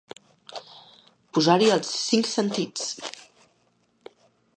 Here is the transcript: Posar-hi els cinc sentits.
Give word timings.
Posar-hi 1.37 1.69
els 1.75 1.91
cinc 2.05 2.29
sentits. 2.31 2.87